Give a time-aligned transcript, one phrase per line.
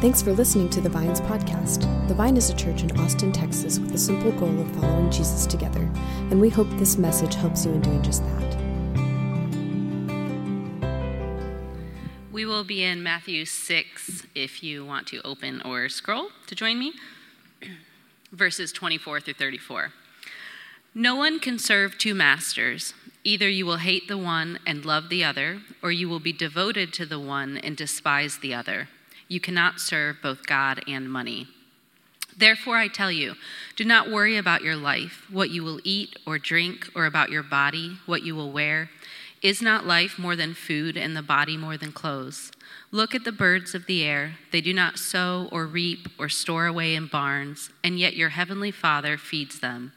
[0.00, 1.80] Thanks for listening to the Vines podcast.
[2.06, 5.44] The Vine is a church in Austin, Texas, with the simple goal of following Jesus
[5.44, 5.90] together,
[6.30, 8.56] and we hope this message helps you in doing just that.
[12.30, 16.78] We will be in Matthew 6 if you want to open or scroll to join
[16.78, 16.92] me.
[18.30, 19.92] Verses 24 through 34.
[20.94, 22.94] No one can serve two masters.
[23.24, 26.92] Either you will hate the one and love the other, or you will be devoted
[26.92, 28.88] to the one and despise the other.
[29.28, 31.46] You cannot serve both God and money.
[32.36, 33.34] Therefore, I tell you,
[33.76, 37.42] do not worry about your life, what you will eat or drink, or about your
[37.42, 38.90] body, what you will wear.
[39.42, 42.50] Is not life more than food, and the body more than clothes?
[42.90, 44.36] Look at the birds of the air.
[44.50, 48.70] They do not sow or reap or store away in barns, and yet your heavenly
[48.70, 49.92] Father feeds them.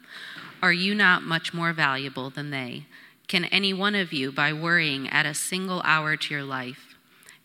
[0.61, 2.85] Are you not much more valuable than they?
[3.27, 6.90] Can any one of you, by worrying, add a single hour to your life?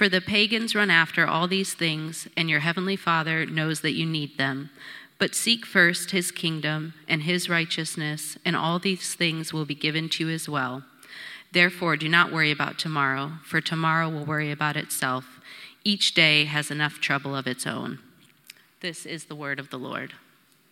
[0.00, 4.06] For the pagans run after all these things, and your heavenly Father knows that you
[4.06, 4.70] need them.
[5.18, 10.08] But seek first his kingdom and his righteousness, and all these things will be given
[10.08, 10.84] to you as well.
[11.52, 15.38] Therefore, do not worry about tomorrow, for tomorrow will worry about itself.
[15.84, 17.98] Each day has enough trouble of its own.
[18.80, 20.14] This is the word of the Lord.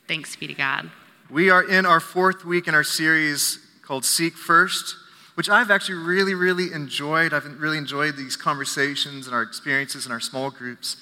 [0.06, 0.90] Thanks be to God.
[1.28, 4.96] We are in our fourth week in our series called Seek First
[5.38, 7.32] which I've actually really, really enjoyed.
[7.32, 10.96] I've really enjoyed these conversations and our experiences in our small groups.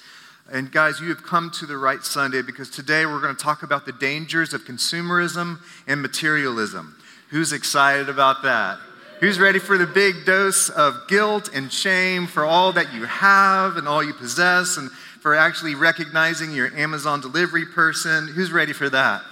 [0.52, 3.62] And guys, you have come to the right Sunday because today we're going to talk
[3.62, 6.98] about the dangers of consumerism and materialism.
[7.30, 8.78] Who's excited about that?
[9.20, 13.78] Who's ready for the big dose of guilt and shame for all that you have
[13.78, 18.28] and all you possess and for actually recognizing your Amazon delivery person?
[18.28, 19.22] Who's ready for that?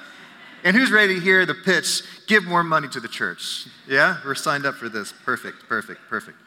[0.64, 3.66] And who's ready to hear the pitch give more money to the church.
[3.86, 4.16] Yeah?
[4.24, 5.12] We're signed up for this.
[5.12, 6.38] Perfect, perfect, perfect.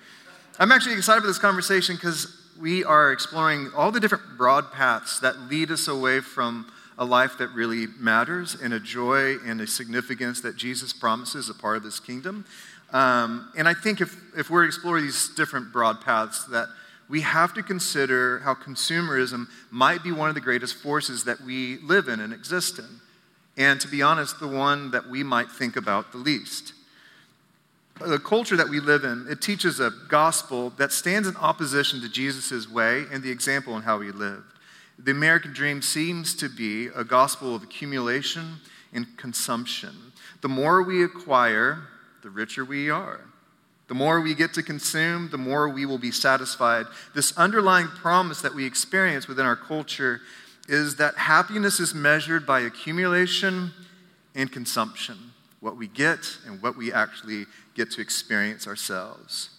[0.57, 5.19] I'm actually excited for this conversation because we are exploring all the different broad paths
[5.19, 6.65] that lead us away from
[6.97, 11.53] a life that really matters and a joy and a significance that Jesus promises a
[11.53, 12.43] part of this kingdom.
[12.91, 16.69] Um, and I think if, if we're exploring these different broad paths, that
[17.07, 21.77] we have to consider how consumerism might be one of the greatest forces that we
[21.83, 22.99] live in and exist in
[23.57, 26.73] and to be honest, the one that we might think about the least.
[27.99, 32.09] The culture that we live in, it teaches a gospel that stands in opposition to
[32.09, 34.53] Jesus' way and the example in how he lived.
[34.99, 38.57] The American dream seems to be a gospel of accumulation
[38.93, 39.95] and consumption.
[40.41, 41.79] The more we acquire,
[42.21, 43.21] the richer we are.
[43.87, 46.85] The more we get to consume, the more we will be satisfied.
[47.15, 50.21] This underlying promise that we experience within our culture
[50.67, 53.71] is that happiness is measured by accumulation
[54.35, 55.17] and consumption,
[55.59, 57.45] what we get and what we actually
[57.75, 59.49] get to experience ourselves.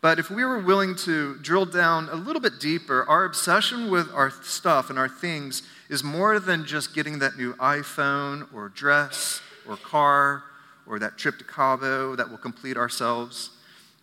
[0.00, 4.12] But if we were willing to drill down a little bit deeper, our obsession with
[4.12, 9.40] our stuff and our things is more than just getting that new iPhone or dress
[9.66, 10.42] or car
[10.86, 13.50] or that trip to Cabo that will complete ourselves.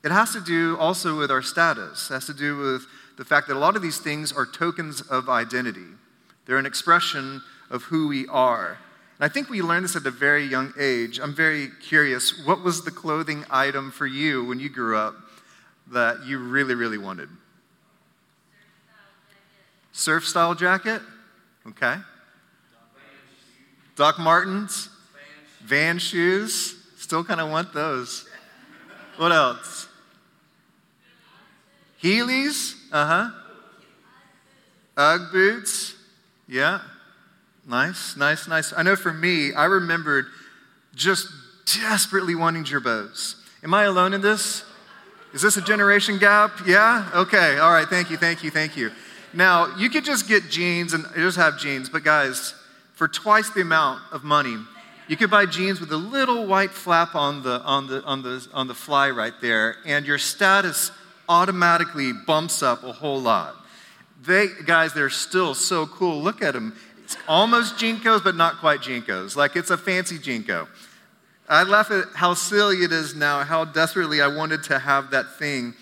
[0.04, 2.10] It has to do also with our status.
[2.10, 2.88] It has to do with
[3.18, 5.86] the fact that a lot of these things are tokens of identity.
[6.46, 8.78] They're an expression of who we are.
[9.20, 11.20] And I think we learned this at a very young age.
[11.20, 15.16] I'm very curious what was the clothing item for you when you grew up
[15.92, 17.30] that you really, really wanted?
[19.92, 21.02] Surf style jacket?
[21.68, 21.98] Okay.
[23.96, 24.90] Doc Martens?
[25.64, 26.78] Van shoes?
[26.98, 28.28] Still kind of want those.
[29.18, 29.88] What else?
[32.02, 32.74] Heelys?
[32.92, 33.30] Uh huh.
[34.98, 35.96] Ugg boots?
[36.52, 36.82] Yeah?
[37.66, 38.74] Nice, nice, nice.
[38.76, 40.26] I know for me, I remembered
[40.94, 41.30] just
[41.80, 43.36] desperately wanting Girbauds.
[43.64, 44.66] Am I alone in this?
[45.34, 46.52] Is this a generation gap?
[46.68, 47.10] Yeah?
[47.14, 48.92] Okay, all right, thank you, thank you, thank you.
[49.34, 52.54] Now, you could just get jeans and just have jeans, but guys,
[52.96, 54.58] for twice the amount of money,
[55.08, 58.46] you could buy jeans with a little white flap on the, on the, on the,
[58.54, 60.92] on the fly right there, and your status
[61.30, 63.56] automatically bumps up a whole lot.
[64.22, 66.22] They, guys, they're still so cool.
[66.22, 66.76] Look at them.
[67.04, 69.36] It's almost JNCOs, but not quite JNCOs.
[69.36, 70.68] Like it's a fancy JNCO.
[71.50, 75.38] I laugh at how silly it is now, how desperately I wanted to have that
[75.38, 75.74] thing,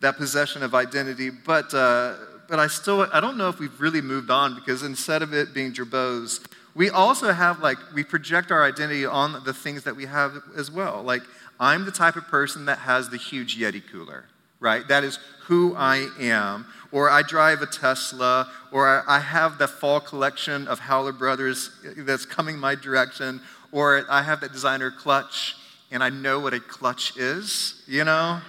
[0.00, 1.30] that possession of identity.
[1.30, 2.14] But, uh,
[2.48, 5.52] but I still, I don't know if we've really moved on because instead of it
[5.52, 6.46] being Girbauds,
[6.76, 10.70] we also have like, we project our identity on the things that we have as
[10.70, 11.02] well.
[11.02, 11.22] Like,
[11.58, 14.26] I'm the type of person that has the huge Yeti cooler,
[14.60, 14.86] right?
[14.88, 16.66] That is who I am.
[16.92, 22.24] Or I drive a Tesla, or I have the fall collection of Howler Brothers that's
[22.24, 23.40] coming my direction,
[23.72, 25.56] or I have that designer clutch,
[25.90, 28.40] and I know what a clutch is, you know?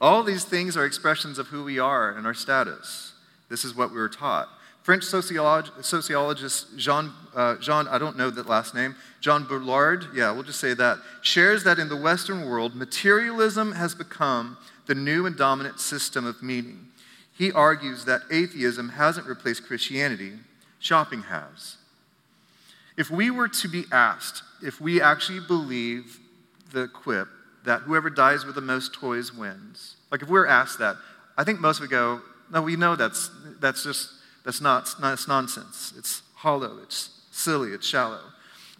[0.00, 3.12] All these things are expressions of who we are and our status.
[3.48, 4.48] This is what we were taught.
[4.82, 10.30] French sociolog- sociologist Jean, uh, Jean, I don't know that last name, Jean Boulard, yeah,
[10.30, 15.26] we'll just say that, shares that in the Western world, materialism has become the new
[15.26, 16.88] and dominant system of meaning.
[17.36, 20.32] He argues that atheism hasn't replaced Christianity,
[20.78, 21.76] shopping has.
[22.96, 26.18] If we were to be asked if we actually believe
[26.72, 27.28] the quip
[27.64, 30.96] that whoever dies with the most toys wins, like if we we're asked that,
[31.36, 32.20] I think most would go,
[32.50, 34.10] no, we know that's, that's just
[34.48, 35.92] that's not, that's nonsense.
[35.98, 38.22] It's hollow, it's silly, it's shallow.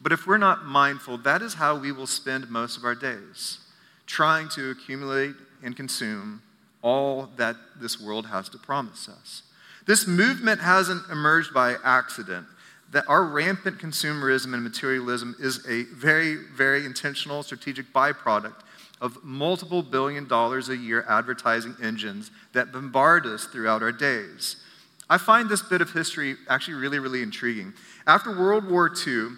[0.01, 3.59] But if we're not mindful, that is how we will spend most of our days,
[4.07, 6.41] trying to accumulate and consume
[6.81, 9.43] all that this world has to promise us.
[9.87, 12.47] This movement hasn't emerged by accident.
[12.93, 18.61] That our rampant consumerism and materialism is a very, very intentional strategic byproduct
[19.03, 24.65] of multiple billion dollars a year advertising engines that bombard us throughout our days.
[25.11, 27.73] I find this bit of history actually really, really intriguing.
[28.07, 29.29] After World War II,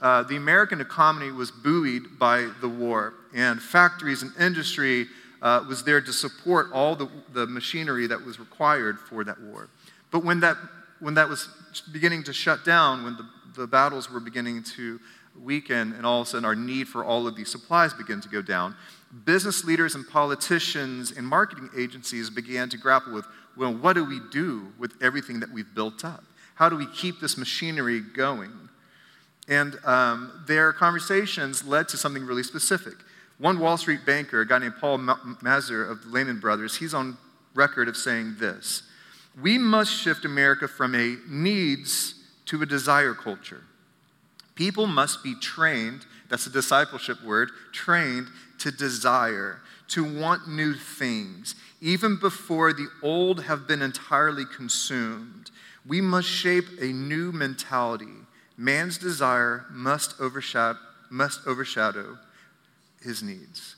[0.00, 5.06] uh, the American economy was buoyed by the war, and factories and industry
[5.42, 9.68] uh, was there to support all the, the machinery that was required for that war.
[10.10, 10.56] But when that,
[10.98, 11.48] when that was
[11.92, 14.98] beginning to shut down, when the, the battles were beginning to
[15.40, 18.28] weaken, and all of a sudden our need for all of these supplies began to
[18.28, 18.74] go down,
[19.24, 23.26] business leaders and politicians and marketing agencies began to grapple with
[23.56, 26.24] well, what do we do with everything that we've built up?
[26.54, 28.52] How do we keep this machinery going?
[29.48, 32.94] And um, their conversations led to something really specific.
[33.38, 34.98] One Wall Street banker, a guy named Paul
[35.42, 37.16] Mazur of the Lehman Brothers, he's on
[37.54, 38.82] record of saying this
[39.40, 42.14] We must shift America from a needs
[42.46, 43.62] to a desire culture.
[44.54, 51.54] People must be trained, that's a discipleship word, trained to desire, to want new things,
[51.80, 55.50] even before the old have been entirely consumed.
[55.86, 58.06] We must shape a new mentality.
[58.56, 60.78] Man's desire must overshadow,
[61.10, 62.18] must overshadow
[63.02, 63.76] his needs.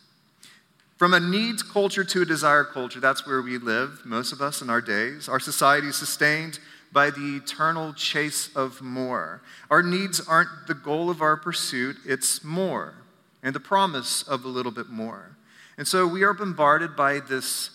[0.96, 4.62] From a needs culture to a desire culture, that's where we live, most of us
[4.62, 5.28] in our days.
[5.28, 6.60] Our society is sustained
[6.92, 9.42] by the eternal chase of more.
[9.70, 12.94] Our needs aren't the goal of our pursuit, it's more,
[13.42, 15.36] and the promise of a little bit more.
[15.78, 17.70] And so we are bombarded by this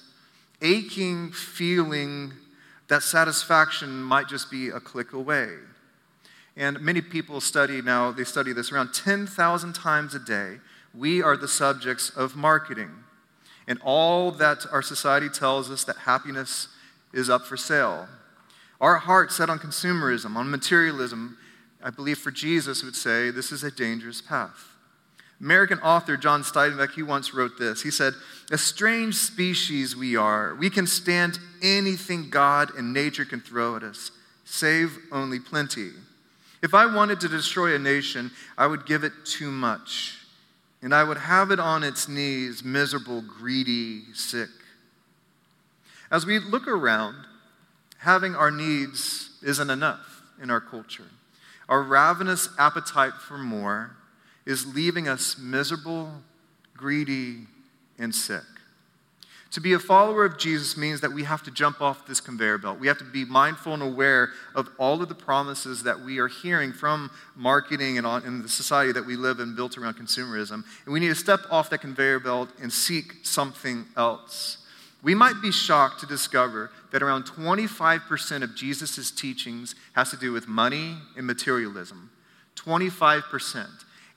[0.62, 2.34] aching feeling
[2.88, 5.50] that satisfaction might just be a click away.
[6.56, 10.58] And many people study now, they study this around 10,000 times a day.
[10.94, 12.90] We are the subjects of marketing.
[13.68, 16.70] And all that our society tells us that happiness
[17.14, 18.08] is up for sale.
[18.80, 21.38] Our heart set on consumerism, on materialism,
[21.84, 24.77] I believe for Jesus would say this is a dangerous path.
[25.40, 27.82] American author John Steinbeck, he once wrote this.
[27.84, 28.14] He said,
[28.52, 30.56] A strange species we are.
[30.56, 34.12] We can stand anything God and nature can throw at us,
[34.46, 35.92] save only plenty.
[36.64, 40.18] If I wanted to destroy a nation, I would give it too much,
[40.82, 44.50] and I would have it on its knees, miserable, greedy, sick.
[46.10, 47.16] As we look around,
[48.00, 51.08] having our needs isn't enough in our culture.
[51.70, 53.98] Our ravenous appetite for more
[54.48, 56.10] is leaving us miserable,
[56.74, 57.40] greedy,
[58.00, 58.44] and sick.
[59.52, 62.58] To be a follower of Jesus means that we have to jump off this conveyor
[62.58, 62.80] belt.
[62.80, 66.30] We have to be mindful and aware of all of the promises that we are
[66.30, 70.64] hearing from marketing and in the society that we live in built around consumerism.
[70.86, 74.60] And we need to step off that conveyor belt and seek something else.
[75.04, 80.32] We might be shocked to discover that around 25% of Jesus' teachings has to do
[80.32, 82.12] with money and materialism.
[82.56, 83.68] 25%.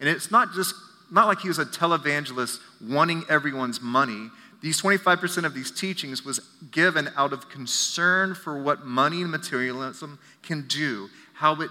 [0.01, 0.75] And it's not just,
[1.11, 4.31] not like he was a televangelist wanting everyone's money.
[4.63, 6.41] These 25% of these teachings was
[6.71, 11.71] given out of concern for what money and materialism can do, how it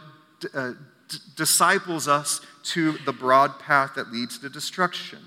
[0.53, 0.73] uh,
[1.07, 5.19] d- disciples us to the broad path that leads to destruction.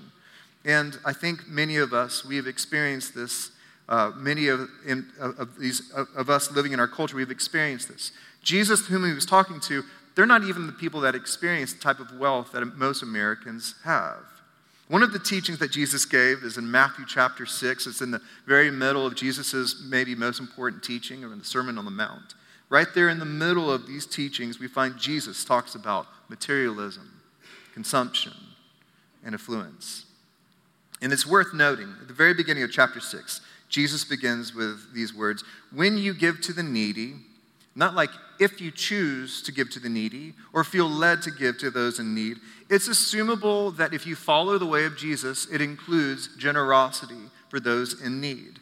[0.65, 3.51] And I think many of us, we have experienced this.
[3.89, 7.89] Uh, many of, in, of, these, of, of us living in our culture, we've experienced
[7.89, 8.11] this.
[8.41, 9.83] Jesus, whom he was talking to,
[10.15, 14.23] they're not even the people that experience the type of wealth that most Americans have.
[14.87, 17.87] One of the teachings that Jesus gave is in Matthew chapter 6.
[17.87, 21.77] It's in the very middle of Jesus' maybe most important teaching, or in the Sermon
[21.77, 22.35] on the Mount,
[22.73, 27.21] Right there in the middle of these teachings, we find Jesus talks about materialism,
[27.71, 28.33] consumption,
[29.23, 30.05] and affluence.
[30.99, 35.13] And it's worth noting, at the very beginning of chapter 6, Jesus begins with these
[35.13, 37.13] words When you give to the needy,
[37.75, 41.57] not like if you choose to give to the needy or feel led to give
[41.59, 42.37] to those in need,
[42.69, 48.01] it's assumable that if you follow the way of Jesus, it includes generosity for those
[48.01, 48.59] in need.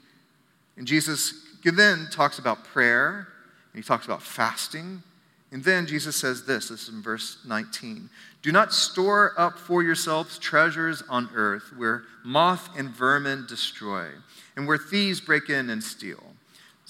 [0.77, 3.27] And Jesus then talks about prayer
[3.73, 5.03] and he talks about fasting.
[5.51, 8.09] And then Jesus says this this is in verse 19
[8.41, 14.07] Do not store up for yourselves treasures on earth where moth and vermin destroy,
[14.55, 16.30] and where thieves break in and steal.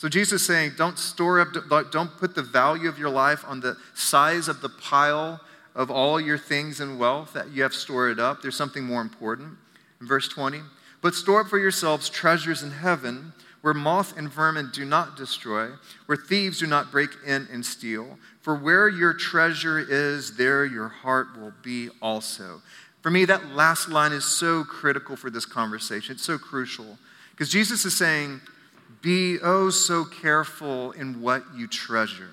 [0.02, 1.50] So Jesus is saying, don't store up,
[1.92, 5.40] don't put the value of your life on the size of the pile
[5.76, 8.42] of all your things and wealth that you have stored up.
[8.42, 9.60] There's something more important.
[10.02, 10.62] In verse 20,
[11.04, 15.70] but store up for yourselves treasures in heaven where moth and vermin do not destroy,
[16.08, 18.18] where thieves do not break in and steal.
[18.42, 22.64] For where your treasure is, there your heart will be also.
[23.04, 26.16] For me, that last line is so critical for this conversation.
[26.16, 26.98] It's so crucial.
[27.30, 28.42] Because Jesus is saying,
[29.02, 32.30] be oh so careful in what you treasure,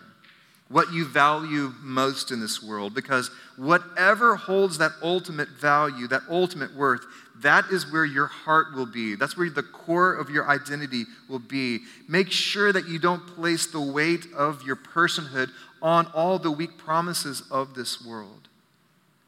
[0.68, 6.74] what you value most in this world, because whatever holds that ultimate value, that ultimate
[6.74, 7.04] worth,
[7.42, 9.14] that is where your heart will be.
[9.14, 11.80] That's where the core of your identity will be.
[12.08, 16.76] Make sure that you don't place the weight of your personhood on all the weak
[16.76, 18.48] promises of this world.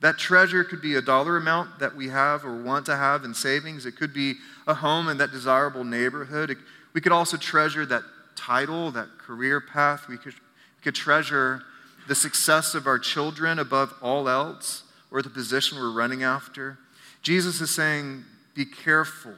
[0.01, 3.35] That treasure could be a dollar amount that we have or want to have in
[3.35, 3.85] savings.
[3.85, 4.35] It could be
[4.67, 6.51] a home in that desirable neighborhood.
[6.51, 6.59] It,
[6.93, 8.03] we could also treasure that
[8.37, 10.09] title, that career path.
[10.09, 11.63] We could, we could treasure
[12.09, 16.79] the success of our children above all else or the position we're running after.
[17.23, 19.35] Jesus is saying, be careful.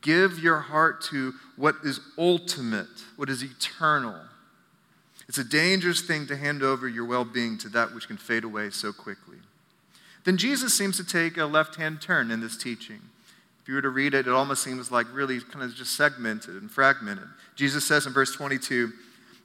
[0.00, 4.20] Give your heart to what is ultimate, what is eternal.
[5.28, 8.44] It's a dangerous thing to hand over your well being to that which can fade
[8.44, 9.38] away so quickly.
[10.24, 13.00] Then Jesus seems to take a left hand turn in this teaching.
[13.62, 16.60] If you were to read it, it almost seems like really kind of just segmented
[16.60, 17.28] and fragmented.
[17.54, 18.92] Jesus says in verse 22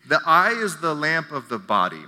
[0.07, 2.03] The eye is the lamp of the body.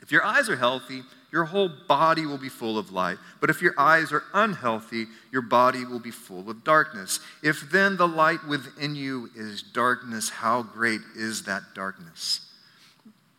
[0.00, 3.18] If your eyes are healthy, your whole body will be full of light.
[3.40, 7.20] But if your eyes are unhealthy, your body will be full of darkness.
[7.42, 12.40] If then the light within you is darkness, how great is that darkness?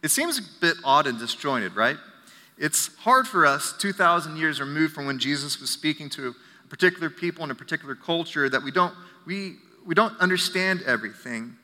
[0.04, 1.98] It seems a bit odd and disjointed, right?
[2.60, 6.36] It's hard for us, 2,000 years removed from when Jesus was speaking to
[6.70, 8.94] particular people in a particular culture, that we don't,
[9.26, 11.56] we, we don't understand everything.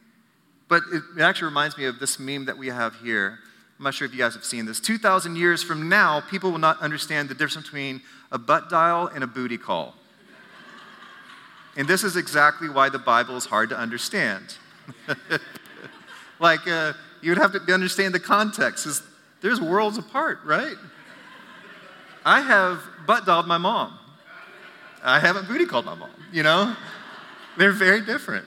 [0.68, 3.40] But it, it actually reminds me of this meme that we have here
[3.78, 4.80] I'm not sure if you guys have seen this.
[4.80, 9.24] 2,000 years from now, people will not understand the difference between a butt dial and
[9.24, 9.94] a booty call.
[11.78, 14.56] and this is exactly why the Bible is hard to understand.
[16.40, 19.04] like, uh, you would have to understand the context.
[19.42, 20.76] There's worlds apart, right?
[22.24, 24.00] I have butt dialed my mom.
[25.06, 26.76] I haven't booty called my mom, you know?
[27.58, 28.46] They're very different.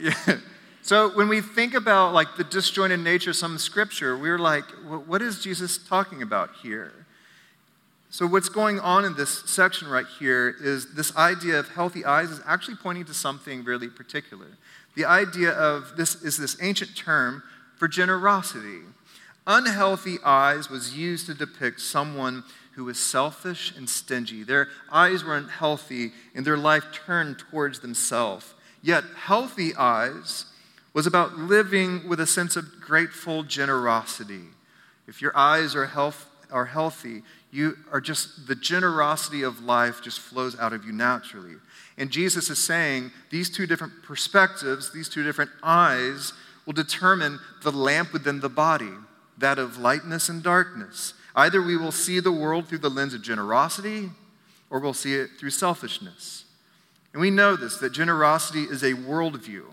[0.00, 0.12] Yeah.
[0.82, 5.20] So when we think about like the disjointed nature of some scripture, we're like, what
[5.20, 6.92] is Jesus talking about here?
[8.08, 12.30] So what's going on in this section right here is this idea of healthy eyes
[12.30, 14.46] is actually pointing to something really particular.
[14.94, 17.42] The idea of this is this ancient term
[17.76, 18.82] for generosity.
[19.44, 22.44] Unhealthy eyes was used to depict someone
[22.76, 24.44] who was selfish and stingy.
[24.44, 28.54] Their eyes were unhealthy and their life turned towards themselves.
[28.82, 30.44] Yet healthy eyes
[30.92, 34.44] was about living with a sense of grateful generosity.
[35.08, 40.20] If your eyes are, health, are healthy, you are just, the generosity of life just
[40.20, 41.54] flows out of you naturally.
[41.96, 46.34] And Jesus is saying these two different perspectives, these two different eyes,
[46.66, 48.92] will determine the lamp within the body,
[49.38, 51.14] that of lightness and darkness.
[51.36, 54.08] Either we will see the world through the lens of generosity,
[54.70, 56.44] or we'll see it through selfishness.
[57.12, 59.64] And we know this, that generosity is a worldview.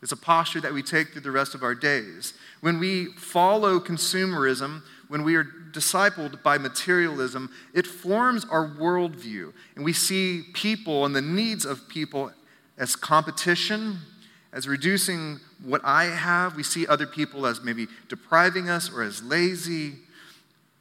[0.00, 2.34] It's a posture that we take through the rest of our days.
[2.60, 9.52] When we follow consumerism, when we are discipled by materialism, it forms our worldview.
[9.74, 12.32] And we see people and the needs of people
[12.78, 13.98] as competition,
[14.52, 16.54] as reducing what I have.
[16.54, 19.94] We see other people as maybe depriving us or as lazy.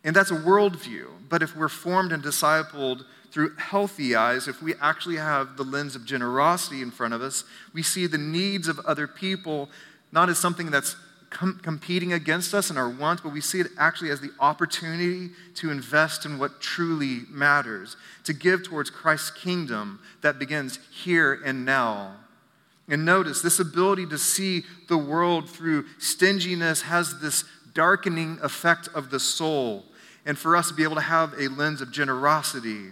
[0.08, 1.06] And that's a worldview.
[1.28, 5.98] But if we're formed and discipled through healthy eyes, if we actually have the lens
[5.98, 9.70] of generosity in front of us, we see the needs of other people
[10.14, 10.96] not as something that's
[11.30, 15.30] com- competing against us and our wants, but we see it actually as the opportunity
[15.56, 21.66] to invest in what truly matters, to give towards Christ's kingdom that begins here and
[21.66, 22.16] now.
[22.88, 29.10] And notice this ability to see the world through stinginess has this darkening effect of
[29.10, 29.84] the soul.
[30.28, 32.88] And for us to be able to have a lens of generosity,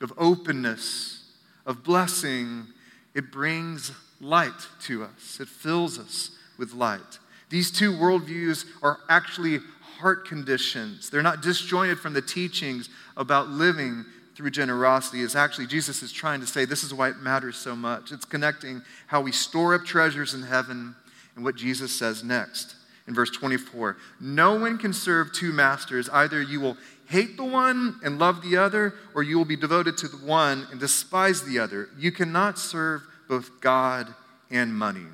[0.00, 1.22] of openness,
[1.66, 2.66] of blessing,
[3.14, 5.38] it brings light to us.
[5.40, 7.18] It fills us with light.
[7.50, 9.58] These two worldviews are actually
[9.98, 11.10] heart conditions.
[11.10, 15.20] They're not disjointed from the teachings about living through generosity.
[15.20, 18.10] It's actually, Jesus is trying to say this is why it matters so much.
[18.10, 20.94] It's connecting how we store up treasures in heaven
[21.36, 23.96] and what Jesus says next in verse 24.
[24.20, 26.08] No one can serve two masters.
[26.08, 26.76] Either you will
[27.08, 30.66] hate the one and love the other, or you will be devoted to the one
[30.70, 31.88] and despise the other.
[31.98, 34.14] You cannot serve both God
[34.50, 35.06] and money.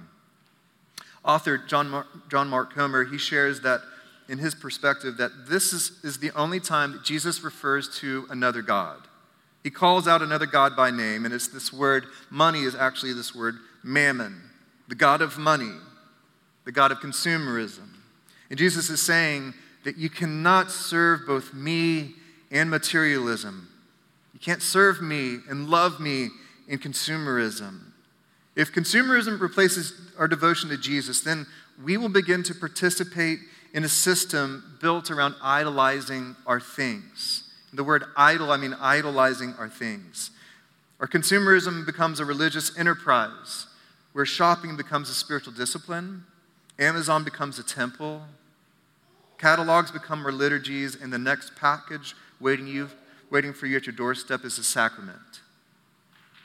[1.24, 3.80] Author John Mark, John Mark Comer, he shares that
[4.28, 8.62] in his perspective that this is, is the only time that Jesus refers to another
[8.62, 9.00] God.
[9.62, 13.34] He calls out another God by name, and it's this word, money is actually this
[13.34, 14.40] word, mammon,
[14.86, 15.72] the God of money,
[16.66, 17.88] the God of consumerism.
[18.50, 19.54] And Jesus is saying
[19.85, 22.12] that you cannot serve both me
[22.50, 23.68] and materialism.
[24.35, 26.28] You can't serve me and love me
[26.68, 27.80] in consumerism.
[28.56, 31.46] If consumerism replaces our devotion to Jesus, then
[31.82, 33.38] we will begin to participate
[33.73, 37.44] in a system built around idolizing our things.
[37.73, 40.30] The word idol, I mean idolizing our things.
[40.99, 43.66] Our consumerism becomes a religious enterprise
[44.14, 46.25] where shopping becomes a spiritual discipline,
[46.78, 48.23] Amazon becomes a temple,
[49.38, 52.90] catalogs become our liturgies, and the next package waiting, you,
[53.30, 55.40] waiting for you at your doorstep is a sacrament.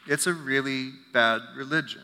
[0.07, 2.01] It's a really bad religion.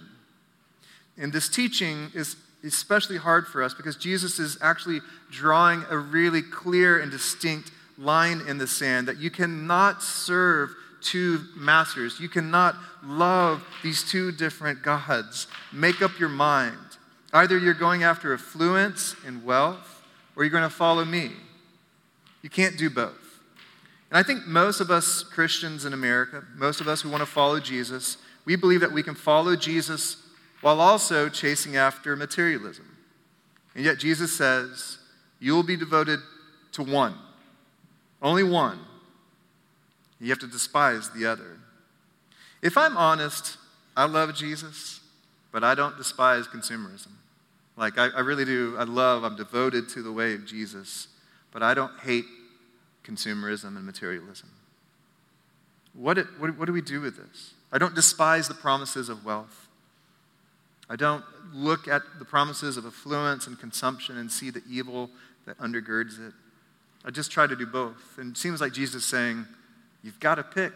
[1.18, 5.00] And this teaching is especially hard for us because Jesus is actually
[5.32, 11.42] drawing a really clear and distinct line in the sand that you cannot serve two
[11.56, 12.20] masters.
[12.20, 15.48] You cannot love these two different gods.
[15.72, 16.78] Make up your mind.
[17.34, 20.04] Either you're going after affluence and wealth,
[20.36, 21.32] or you're going to follow me.
[22.42, 23.42] You can't do both.
[24.10, 27.26] And I think most of us Christians in America, most of us who want to
[27.26, 30.18] follow Jesus, we believe that we can follow Jesus
[30.62, 32.86] while also chasing after materialism.
[33.76, 34.98] And yet Jesus says,
[35.40, 36.20] You will be devoted
[36.74, 37.16] to one,
[38.22, 38.80] only one.
[40.20, 41.60] You have to despise the other.
[42.62, 43.58] If I'm honest,
[43.96, 44.97] I love Jesus,
[45.52, 47.12] but I don't despise consumerism.
[47.76, 48.76] Like, I, I really do.
[48.78, 51.08] I love, I'm devoted to the way of Jesus,
[51.52, 52.26] but I don't hate
[53.04, 54.50] consumerism and materialism.
[55.94, 57.54] What, it, what, what do we do with this?
[57.72, 59.68] I don't despise the promises of wealth.
[60.90, 65.10] I don't look at the promises of affluence and consumption and see the evil
[65.46, 66.34] that undergirds it.
[67.06, 68.18] I just try to do both.
[68.18, 69.46] And it seems like Jesus is saying,
[70.04, 70.74] You've got to pick.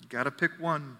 [0.00, 0.96] You've got to pick one.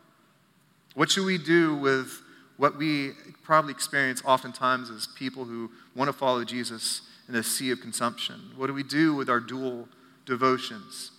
[0.94, 2.20] What should we do with
[2.56, 3.12] what we
[3.42, 8.40] probably experience oftentimes as people who want to follow Jesus in a sea of consumption?
[8.56, 9.88] What do we do with our dual
[10.26, 11.10] devotions?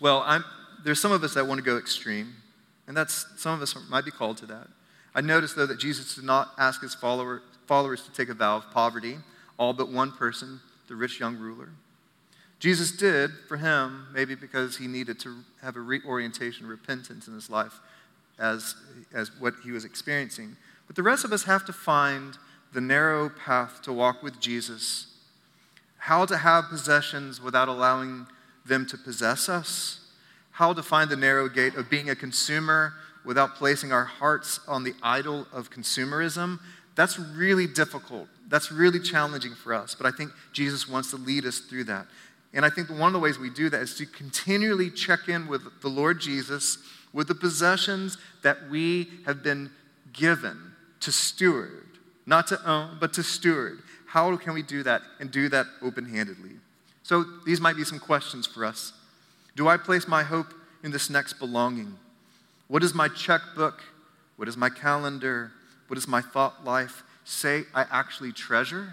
[0.00, 0.44] Well, I'm,
[0.84, 2.34] there's some of us that want to go extreme,
[2.86, 4.68] and that's some of us might be called to that.
[5.14, 8.58] I noticed, though, that Jesus did not ask his follower, followers to take a vow
[8.58, 9.16] of poverty,
[9.58, 11.70] all but one person, the rich young ruler.
[12.58, 17.50] Jesus did for him, maybe because he needed to have a reorientation, repentance in his
[17.50, 17.80] life
[18.38, 18.74] as,
[19.12, 20.56] as what he was experiencing.
[20.86, 22.38] But the rest of us have to find
[22.72, 25.16] the narrow path to walk with Jesus
[26.06, 28.28] how to have possessions without allowing
[28.64, 30.06] them to possess us,
[30.52, 32.92] how to find the narrow gate of being a consumer
[33.24, 36.60] without placing our hearts on the idol of consumerism.
[36.94, 38.28] That's really difficult.
[38.48, 39.96] That's really challenging for us.
[39.96, 42.06] But I think Jesus wants to lead us through that.
[42.54, 45.48] And I think one of the ways we do that is to continually check in
[45.48, 46.78] with the Lord Jesus,
[47.16, 49.70] with the possessions that we have been
[50.12, 51.86] given to steward,
[52.26, 53.78] not to own, but to steward.
[54.06, 56.56] How can we do that and do that open handedly?
[57.02, 58.92] So these might be some questions for us.
[59.56, 60.52] Do I place my hope
[60.84, 61.96] in this next belonging?
[62.68, 63.82] What does my checkbook,
[64.36, 65.52] what is my calendar,
[65.88, 68.92] what does my thought life say I actually treasure?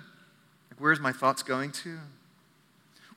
[0.72, 1.98] Like, where's my thoughts going to?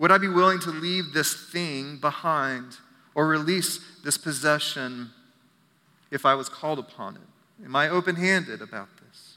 [0.00, 2.78] Would I be willing to leave this thing behind
[3.16, 5.10] or release this possession
[6.12, 7.64] if I was called upon it?
[7.64, 9.36] Am I open handed about this?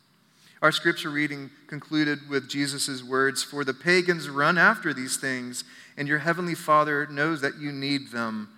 [0.62, 5.64] our scripture reading concluded with Jesus' words For the pagans run after these things,
[5.98, 8.50] and your heavenly Father knows that you need them.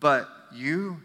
[0.00, 1.00] But you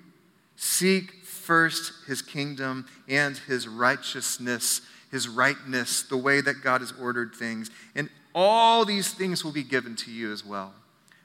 [0.55, 7.33] seek first his kingdom and his righteousness, his rightness, the way that God has ordered
[7.35, 7.69] things.
[7.95, 10.73] And all these things will be given to you as well.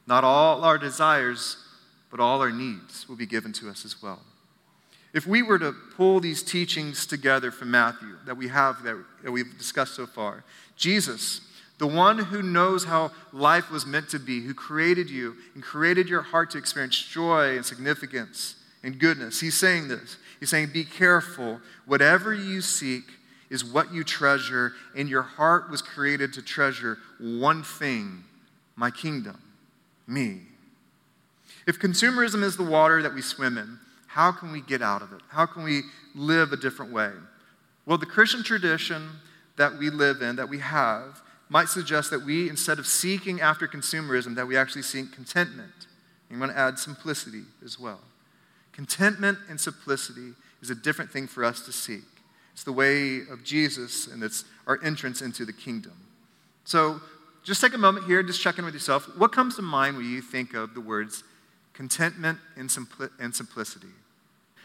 [0.07, 1.57] Not all our desires,
[2.13, 4.21] but all our needs will be given to us as well.
[5.13, 9.59] If we were to pull these teachings together from Matthew that we have, that, we've
[9.59, 10.45] discussed so far,
[10.77, 11.41] Jesus,
[11.79, 16.09] the one who knows how life was meant to be, who created you and created
[16.09, 20.17] your heart to experience joy and significance and goodness, he's saying this.
[20.41, 21.61] He's saying, Be careful.
[21.87, 23.05] Whatever you seek
[23.49, 28.25] is what you treasure, and your heart was created to treasure one thing
[28.75, 29.41] my kingdom,
[30.07, 30.41] me.
[31.67, 35.13] If consumerism is the water that we swim in, how can we get out of
[35.13, 35.21] it?
[35.29, 35.83] How can we
[36.15, 37.13] live a different way?
[37.87, 39.09] Well, the Christian tradition
[39.57, 43.69] that we live in, that we have, might suggest that we, instead of seeking after
[43.69, 45.87] consumerism, that we actually seek contentment.
[46.31, 48.01] I'm going to add simplicity as well.
[48.73, 52.05] Contentment and simplicity is a different thing for us to seek.
[52.55, 55.93] It's the way of Jesus, and it's our entrance into the kingdom.
[56.65, 57.01] So,
[57.45, 59.09] just take a moment here, just check in with yourself.
[59.19, 61.25] What comes to mind when you think of the words
[61.73, 63.95] contentment and, simpli- and simplicity?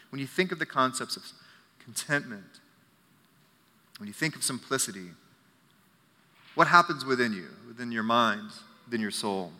[0.09, 1.23] When you think of the concepts of
[1.83, 2.59] contentment,
[3.99, 5.09] when you think of simplicity,
[6.55, 8.49] what happens within you, within your mind,
[8.85, 9.51] within your soul?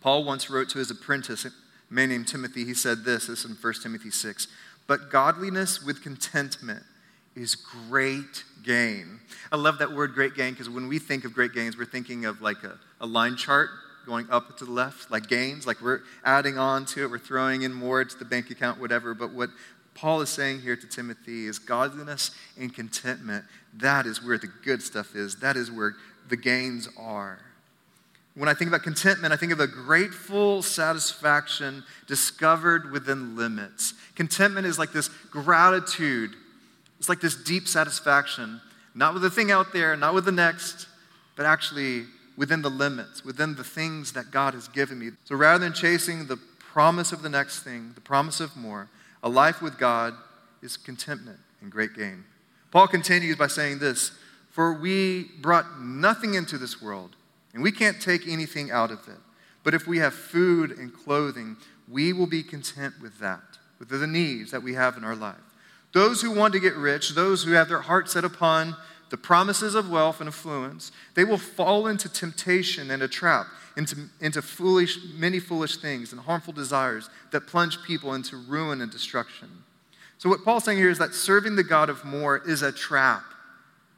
[0.00, 1.50] Paul once wrote to his apprentice, a
[1.90, 4.46] man named Timothy, he said this, this is in 1 Timothy 6.
[4.86, 6.84] But godliness with contentment
[7.36, 9.20] is great gain.
[9.52, 12.24] I love that word great gain because when we think of great gains, we're thinking
[12.24, 13.70] of like a, a line chart
[14.06, 17.62] going up to the left, like gains, like we're adding on to it, we're throwing
[17.62, 19.14] in more to the bank account, whatever.
[19.14, 19.50] But what
[19.94, 23.44] Paul is saying here to Timothy is godliness and contentment.
[23.74, 25.94] That is where the good stuff is, that is where
[26.28, 27.40] the gains are.
[28.34, 33.94] When I think about contentment, I think of a grateful satisfaction discovered within limits.
[34.14, 36.36] Contentment is like this gratitude,
[36.98, 38.60] it's like this deep satisfaction,
[38.94, 40.86] not with the thing out there, not with the next,
[41.36, 42.04] but actually
[42.36, 45.10] within the limits, within the things that God has given me.
[45.24, 48.88] So rather than chasing the promise of the next thing, the promise of more,
[49.22, 50.14] a life with God
[50.62, 52.24] is contentment and great gain.
[52.70, 54.12] Paul continues by saying this
[54.50, 57.16] For we brought nothing into this world,
[57.54, 59.18] and we can't take anything out of it.
[59.64, 61.56] But if we have food and clothing,
[61.88, 65.36] we will be content with that, with the needs that we have in our life.
[65.96, 68.76] Those who want to get rich, those who have their heart set upon
[69.08, 73.46] the promises of wealth and affluence, they will fall into temptation and a trap,
[73.78, 78.92] into, into foolish, many foolish things and harmful desires that plunge people into ruin and
[78.92, 79.48] destruction.
[80.18, 83.24] So, what Paul's saying here is that serving the God of more is a trap.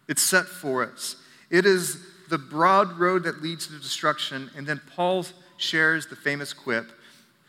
[0.06, 1.16] It's set for us.
[1.50, 4.52] It is the broad road that leads to destruction.
[4.56, 6.92] And then Paul shares the famous quip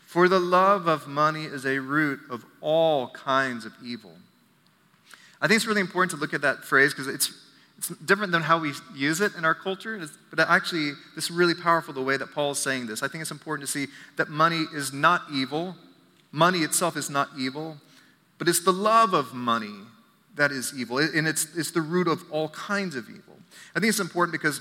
[0.08, 4.16] For the love of money is a root of all kinds of evil.
[5.40, 7.32] I think it's really important to look at that phrase because it's
[7.80, 9.98] it's different than how we use it in our culture,
[10.28, 13.02] but actually, this is really powerful the way that Paul is saying this.
[13.02, 15.74] I think it's important to see that money is not evil.
[16.30, 17.78] Money itself is not evil,
[18.36, 19.72] but it's the love of money
[20.36, 23.36] that is evil, and it's, it's the root of all kinds of evil.
[23.74, 24.60] I think it's important because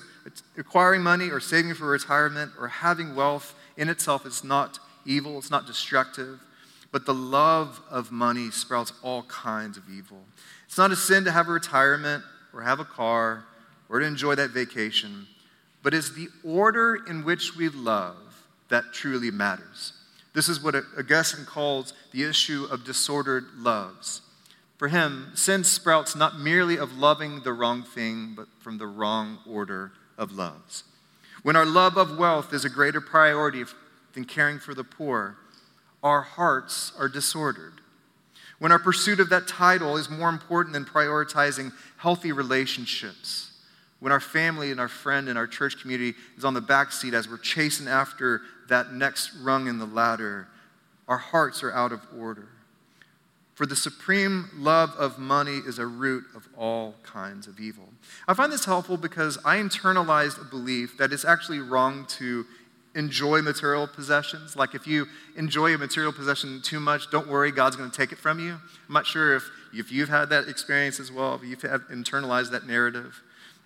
[0.58, 5.52] acquiring money or saving for retirement or having wealth in itself is not evil, it's
[5.52, 6.40] not destructive,
[6.94, 10.24] but the love of money sprouts all kinds of evil.
[10.70, 13.44] It's not a sin to have a retirement or have a car
[13.90, 15.26] or to enjoy that vacation,
[15.82, 19.94] but it's the order in which we love that truly matters.
[20.36, 24.22] This is what Augustine calls the issue of disordered loves.
[24.78, 29.40] For him, sin sprouts not merely of loving the wrong thing, but from the wrong
[29.50, 30.84] order of loves.
[31.42, 33.64] When our love of wealth is a greater priority
[34.14, 35.36] than caring for the poor,
[36.04, 37.82] our hearts are disordered.
[38.60, 43.52] When our pursuit of that title is more important than prioritizing healthy relationships.
[44.00, 47.14] When our family and our friend and our church community is on the back seat
[47.14, 50.48] as we're chasing after that next rung in the ladder,
[51.08, 52.48] our hearts are out of order.
[53.56, 57.90] For the supreme love of money is a root of all kinds of evil.
[58.26, 62.46] I find this helpful because I internalized a belief that it's actually wrong to
[62.96, 64.56] enjoy material possessions.
[64.56, 68.12] Like if you enjoy a material possession too much, don't worry, God's going to take
[68.12, 68.54] it from you.
[68.54, 72.66] I'm not sure if, if you've had that experience as well, if you've internalized that
[72.66, 73.22] narrative.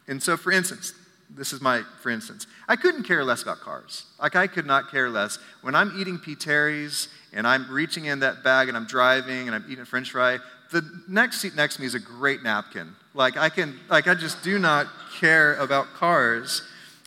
[0.08, 0.94] And so, for instance,
[1.30, 4.06] this is my, for instance, I couldn't care less about cars.
[4.22, 5.40] Like I could not care less.
[5.62, 6.36] When I'm eating P.
[6.36, 10.12] Terry's and I'm reaching in that bag and I'm driving and I'm eating a french
[10.12, 10.40] fry,
[10.72, 12.96] the next seat next to me is a great napkin.
[13.14, 14.88] Like I can, like I just do not
[15.20, 16.62] care about cars.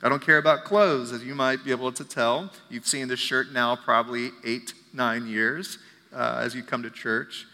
[0.07, 2.49] I don't care about clothes, as you might be able to tell.
[2.71, 5.79] You've seen this shirt now probably eight, nine years
[6.15, 7.45] uh, as you come to church.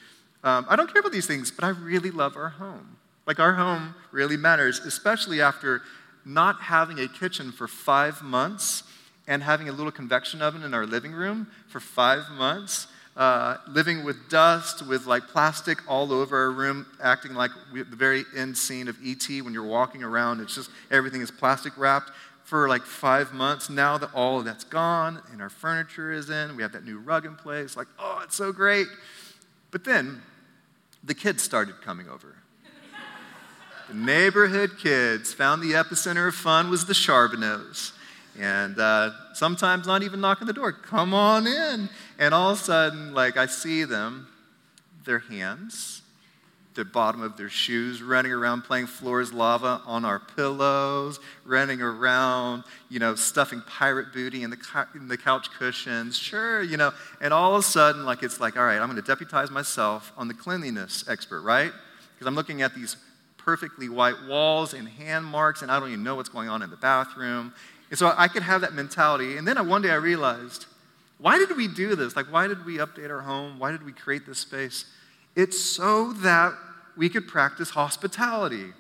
[0.45, 2.99] Um, I don't care about these things, but I really love our home.
[3.27, 5.81] Like, our home really matters, especially after
[6.27, 8.83] not having a kitchen for five months
[9.27, 12.87] and having a little convection oven in our living room for five months.
[13.15, 17.95] Uh, living with dust, with like plastic all over our room, acting like we, the
[17.95, 20.41] very end scene of ET when you're walking around.
[20.41, 22.11] It's just everything is plastic wrapped
[22.45, 23.71] for like five months.
[23.71, 26.99] Now that all of that's gone and our furniture is in, we have that new
[26.99, 27.77] rug in place.
[27.77, 28.87] Like, oh, it's so great.
[29.71, 30.23] But then
[31.03, 32.37] the kids started coming over.
[33.89, 37.93] the neighborhood kids found the epicenter of fun was the Charbonneaus.
[38.39, 40.73] And uh, sometimes not even knocking the door.
[40.73, 41.89] Come on in.
[42.19, 44.29] And all of a sudden, like I see them,
[45.05, 46.02] their hands,
[46.75, 52.65] the bottom of their shoes, running around playing floors lava on our pillows, running around,
[52.89, 56.17] you know, stuffing pirate booty in the, in the couch cushions.
[56.17, 56.93] Sure, you know.
[57.21, 60.13] And all of a sudden, like it's like, all right, I'm going to deputize myself
[60.17, 61.73] on the cleanliness expert, right?
[62.15, 62.97] Because I'm looking at these
[63.37, 66.71] perfectly white walls and hand marks, and I don't even know what's going on in
[66.71, 67.53] the bathroom.
[67.91, 69.37] And so I could have that mentality.
[69.37, 70.67] And then one day I realized,
[71.19, 72.17] why did we do this?
[72.17, 73.59] Like, why did we update our home?
[73.59, 74.87] Why did we create this space?
[75.35, 76.55] It's so that
[76.97, 78.73] we could practice hospitality.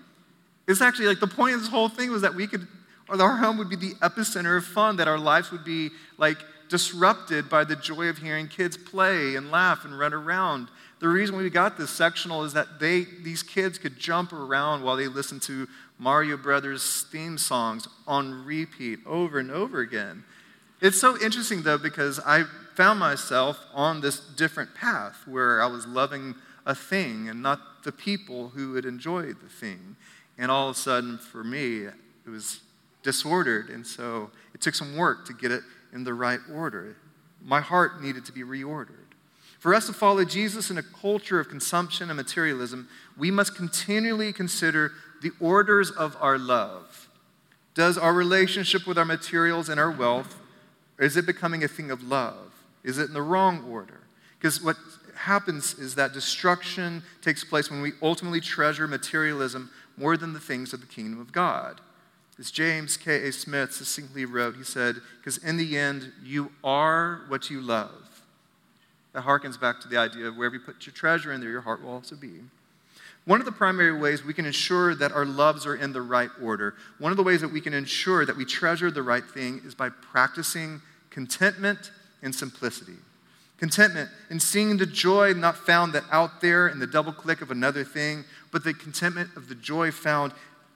[0.68, 2.66] It's actually like the point of this whole thing was that we could,
[3.08, 6.38] our home would be the epicenter of fun, that our lives would be like
[6.68, 10.68] disrupted by the joy of hearing kids play and laugh and run around.
[11.00, 14.96] The reason we got this sectional is that they, these kids could jump around while
[14.96, 20.24] they listened to Mario Brothers theme songs on repeat over and over again.
[20.80, 25.86] It's so interesting though because I found myself on this different path where I was
[25.86, 29.96] loving a thing and not the people who would enjoy the thing.
[30.38, 32.60] And all of a sudden, for me, it was
[33.02, 33.68] disordered.
[33.68, 36.96] And so it took some work to get it in the right order.
[37.42, 38.96] My heart needed to be reordered.
[39.58, 44.32] For us to follow Jesus in a culture of consumption and materialism, we must continually
[44.32, 47.08] consider the orders of our love.
[47.74, 50.40] Does our relationship with our materials and our wealth,
[50.98, 52.51] is it becoming a thing of love?
[52.84, 54.00] Is it in the wrong order?
[54.38, 54.76] Because what
[55.14, 60.72] happens is that destruction takes place when we ultimately treasure materialism more than the things
[60.72, 61.80] of the kingdom of God.
[62.38, 63.30] As James K.A.
[63.30, 68.22] Smith succinctly wrote, he said, Because in the end, you are what you love.
[69.12, 71.60] That harkens back to the idea of wherever you put your treasure in there, your
[71.60, 72.40] heart will also be.
[73.24, 76.30] One of the primary ways we can ensure that our loves are in the right
[76.42, 79.60] order, one of the ways that we can ensure that we treasure the right thing
[79.64, 82.96] is by practicing contentment and simplicity.
[83.58, 87.50] Contentment in seeing the joy not found that out there in the double click of
[87.50, 90.32] another thing, but the contentment of the joy found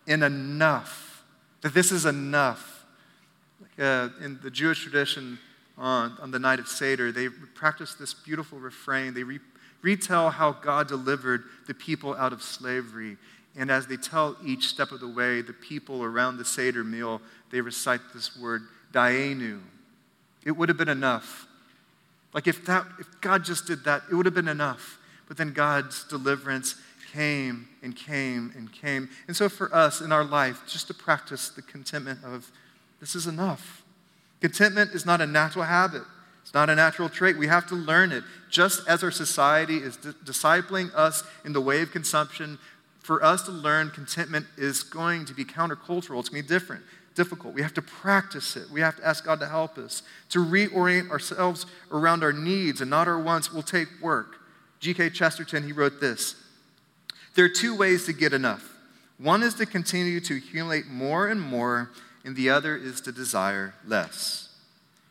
[0.06, 1.24] in enough.
[1.62, 2.85] That this is enough.
[3.78, 5.38] Uh, in the Jewish tradition,
[5.78, 9.14] on, on the night of Seder, they practice this beautiful refrain.
[9.14, 9.40] They re-
[9.82, 13.16] retell how God delivered the people out of slavery.
[13.56, 17.20] And as they tell each step of the way, the people around the Seder meal,
[17.50, 19.61] they recite this word, Dayenu.
[20.46, 21.46] It would have been enough.
[22.32, 24.98] Like if that if God just did that, it would have been enough.
[25.28, 26.76] But then God's deliverance
[27.12, 29.09] came and came and came.
[29.26, 32.50] And so for us in our life, just to practice the contentment of
[33.00, 33.82] this is enough.
[34.40, 36.02] Contentment is not a natural habit.
[36.42, 37.37] It's not a natural trait.
[37.37, 38.22] We have to learn it.
[38.48, 42.59] Just as our society is di- discipling us in the way of consumption,
[43.00, 46.20] for us to learn contentment is going to be countercultural.
[46.20, 46.85] It's going to be different,
[47.16, 47.55] difficult.
[47.55, 48.70] We have to practice it.
[48.70, 50.02] We have to ask God to help us.
[50.31, 54.37] To reorient ourselves around our needs and not our wants will take work.
[54.79, 55.11] G.K.
[55.11, 56.37] Chesterton, he wrote this
[57.35, 58.76] There are two ways to get enough.
[59.18, 61.90] One is to continue to accumulate more and more,
[62.24, 64.50] and the other is to desire less.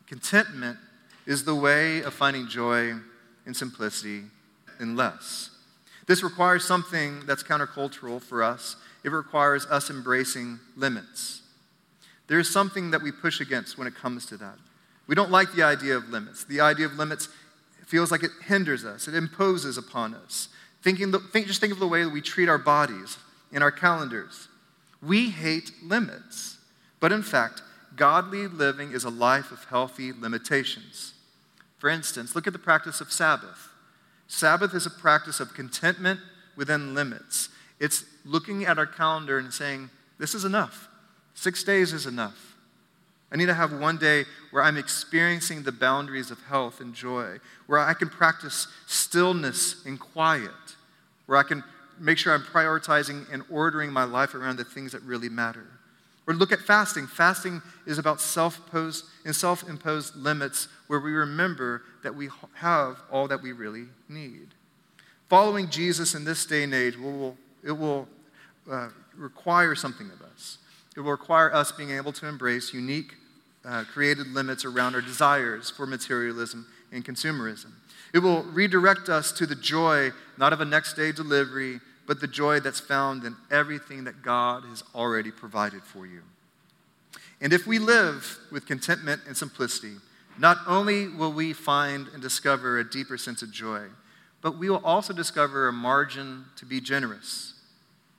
[0.06, 0.78] Contentment
[1.26, 2.94] is the way of finding joy
[3.44, 4.22] in simplicity
[4.78, 5.50] and less.
[6.06, 8.76] This requires something that's countercultural for us.
[9.02, 11.42] It requires us embracing limits.
[12.28, 14.58] There is something that we push against when it comes to that.
[15.06, 16.44] We don't like the idea of limits.
[16.44, 17.28] The idea of limits
[17.86, 20.48] feels like it hinders us, it imposes upon us.
[20.82, 23.18] Thinking the, think, just think of the way that we treat our bodies
[23.52, 24.48] in our calendars.
[25.00, 26.58] We hate limits,
[27.00, 27.62] but in fact,
[27.94, 31.14] godly living is a life of healthy limitations.
[31.78, 33.68] For instance, look at the practice of Sabbath.
[34.28, 36.20] Sabbath is a practice of contentment
[36.56, 37.50] within limits.
[37.78, 40.88] It's looking at our calendar and saying, This is enough.
[41.36, 42.56] Six days is enough.
[43.30, 47.36] I need to have one day where I'm experiencing the boundaries of health and joy,
[47.66, 50.50] where I can practice stillness and quiet,
[51.26, 51.62] where I can
[52.00, 55.66] make sure I'm prioritizing and ordering my life around the things that really matter.
[56.26, 57.06] Or look at fasting.
[57.06, 63.42] Fasting is about self-imposed and self-imposed limits where we remember that we have all that
[63.42, 64.48] we really need.
[65.28, 68.08] Following Jesus in this day and age will, it will
[68.70, 70.58] uh, require something of us.
[70.96, 73.14] It will require us being able to embrace unique
[73.64, 77.72] uh, created limits around our desires for materialism and consumerism.
[78.14, 82.28] It will redirect us to the joy, not of a next day delivery, but the
[82.28, 86.22] joy that's found in everything that God has already provided for you.
[87.40, 89.96] And if we live with contentment and simplicity,
[90.38, 93.82] not only will we find and discover a deeper sense of joy,
[94.40, 97.54] but we will also discover a margin to be generous.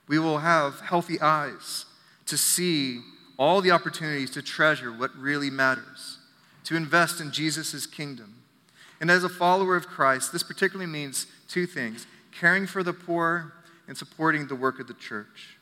[0.06, 1.86] We will have healthy eyes
[2.28, 3.00] to see
[3.38, 6.18] all the opportunities to treasure what really matters,
[6.64, 8.42] to invest in Jesus' kingdom.
[9.00, 13.52] And as a follower of Christ, this particularly means two things caring for the poor
[13.86, 15.56] and supporting the work of the church.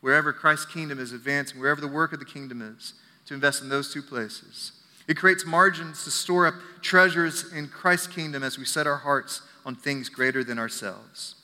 [0.00, 2.94] Wherever Christ's kingdom is advancing, wherever the work of the kingdom is,
[3.26, 4.72] to invest in those two places.
[5.06, 9.42] It creates margins to store up treasures in Christ's kingdom as we set our hearts
[9.64, 11.34] on things greater than ourselves.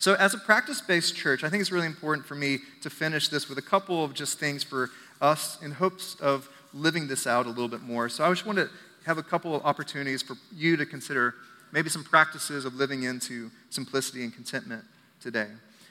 [0.00, 3.28] So, as a practice based church, I think it's really important for me to finish
[3.28, 7.46] this with a couple of just things for us in hopes of living this out
[7.46, 8.08] a little bit more.
[8.08, 8.70] So, I just want to
[9.06, 11.34] have a couple of opportunities for you to consider
[11.72, 14.84] maybe some practices of living into simplicity and contentment
[15.20, 15.48] today.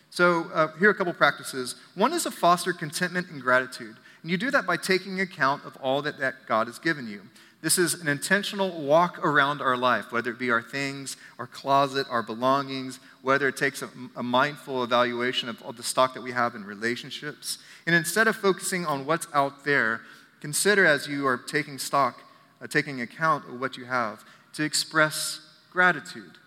[0.09, 1.75] So, uh, here are a couple practices.
[1.95, 3.97] One is to foster contentment and gratitude.
[4.21, 7.21] And you do that by taking account of all that, that God has given you.
[7.61, 12.05] This is an intentional walk around our life, whether it be our things, our closet,
[12.09, 16.31] our belongings, whether it takes a, a mindful evaluation of all the stock that we
[16.31, 17.57] have in relationships.
[17.87, 20.01] And instead of focusing on what's out there,
[20.39, 22.21] consider as you are taking stock,
[22.61, 25.41] uh, taking account of what you have, to express
[25.71, 26.37] gratitude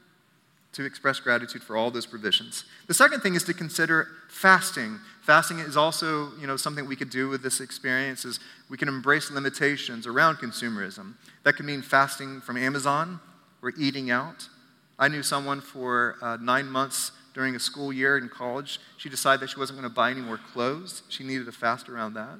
[0.80, 2.64] to express gratitude for all those provisions.
[2.86, 4.98] The second thing is to consider fasting.
[5.22, 8.88] Fasting is also, you know, something we could do with this experience is we can
[8.88, 11.14] embrace limitations around consumerism.
[11.44, 13.20] That can mean fasting from Amazon
[13.62, 14.48] or eating out.
[14.98, 18.80] I knew someone for uh, nine months during a school year in college.
[18.96, 21.02] She decided that she wasn't going to buy any more clothes.
[21.08, 22.38] She needed to fast around that.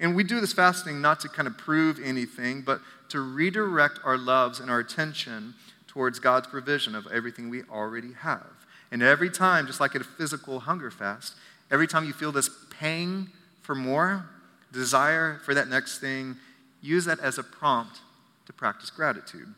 [0.00, 4.18] And we do this fasting not to kind of prove anything, but to redirect our
[4.18, 5.54] loves and our attention
[5.94, 8.66] towards God's provision of everything we already have.
[8.90, 11.34] And every time, just like at a physical hunger fast,
[11.70, 13.30] every time you feel this pang
[13.62, 14.26] for more,
[14.72, 16.36] desire for that next thing,
[16.82, 18.00] use that as a prompt
[18.46, 19.54] to practice gratitude.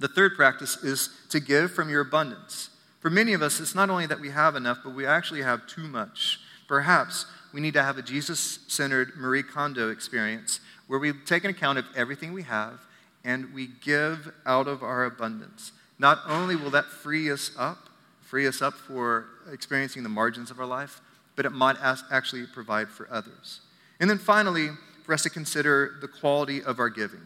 [0.00, 2.70] The third practice is to give from your abundance.
[3.00, 5.66] For many of us, it's not only that we have enough, but we actually have
[5.66, 6.40] too much.
[6.66, 11.50] Perhaps we need to have a Jesus centered Marie Kondo experience where we take an
[11.50, 12.86] account of everything we have
[13.24, 15.72] and we give out of our abundance.
[15.98, 17.88] Not only will that free us up,
[18.20, 21.00] free us up for experiencing the margins of our life,
[21.36, 23.60] but it might actually provide for others.
[24.00, 24.70] And then finally,
[25.04, 27.20] for us to consider the quality of our giving.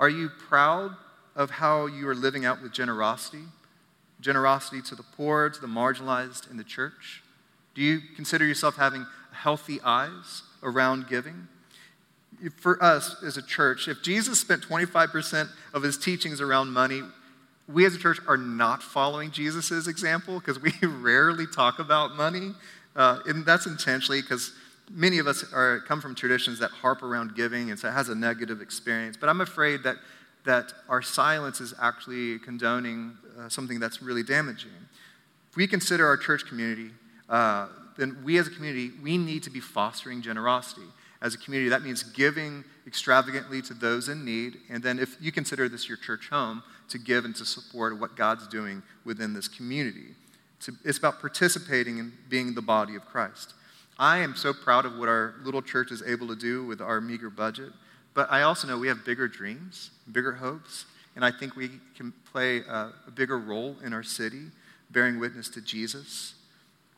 [0.00, 0.96] Are you proud
[1.36, 3.44] of how you are living out with generosity?
[4.20, 7.22] Generosity to the poor, to the marginalized in the church?
[7.74, 11.48] Do you consider yourself having healthy eyes around giving?
[12.50, 17.02] For us as a church, if Jesus spent 25% of his teachings around money,
[17.68, 22.52] we as a church are not following Jesus' example because we rarely talk about money.
[22.96, 24.52] Uh, and that's intentionally because
[24.90, 28.08] many of us are, come from traditions that harp around giving, and so it has
[28.08, 29.16] a negative experience.
[29.16, 29.96] But I'm afraid that,
[30.44, 34.72] that our silence is actually condoning uh, something that's really damaging.
[35.50, 36.90] If we consider our church community,
[37.28, 40.88] uh, then we as a community, we need to be fostering generosity
[41.22, 44.58] as a community, that means giving extravagantly to those in need.
[44.68, 48.16] And then, if you consider this your church home, to give and to support what
[48.16, 50.14] God's doing within this community.
[50.84, 53.54] It's about participating in being the body of Christ.
[53.98, 57.00] I am so proud of what our little church is able to do with our
[57.00, 57.72] meager budget,
[58.14, 60.84] but I also know we have bigger dreams, bigger hopes,
[61.16, 64.50] and I think we can play a, a bigger role in our city,
[64.90, 66.34] bearing witness to Jesus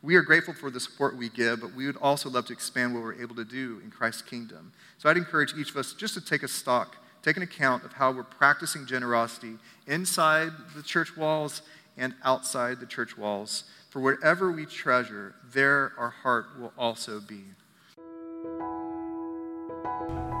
[0.05, 2.93] we are grateful for the support we give, but we would also love to expand
[2.93, 4.71] what we're able to do in Christ's kingdom.
[4.99, 7.93] So I'd encourage each of us just to take a stock, take an account of
[7.93, 9.55] how we're practicing generosity
[9.87, 11.63] inside the church walls
[11.97, 13.63] and outside the church walls.
[13.89, 17.41] For whatever we treasure, there our heart will also be.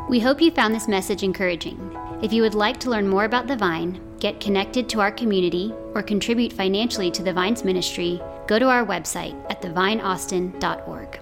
[0.07, 1.97] We hope you found this message encouraging.
[2.21, 5.73] If you would like to learn more about the Vine, get connected to our community,
[5.95, 11.19] or contribute financially to the Vine's ministry, go to our website at thevineaustin.org.